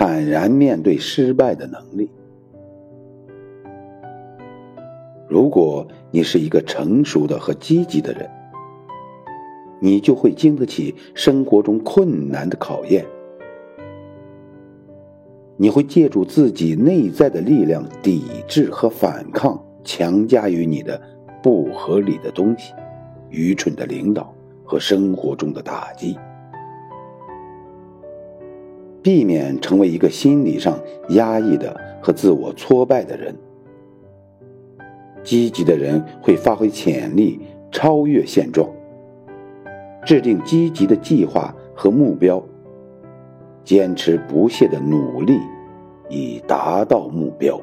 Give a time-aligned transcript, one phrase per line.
[0.00, 2.08] 坦然面对失败的能力。
[5.28, 8.30] 如果你是一个成熟的和积极的人，
[9.80, 13.04] 你就会经得起生活中困难的考验。
[15.56, 21.02] 你会借助自己内在的力量抵制和反抗强加于你的
[21.42, 22.72] 不合理的东西、
[23.30, 26.16] 愚蠢的领导和生活中的打击，
[29.08, 33.34] 避免成为一个心理上压抑的和自我挫败的人。
[35.22, 37.40] 积极的人会发挥潜力，
[37.72, 38.68] 超越现状，
[40.04, 42.44] 制定积极的计划和目标。
[43.64, 45.38] 坚持不懈的努力，
[46.10, 47.58] 以达到目标。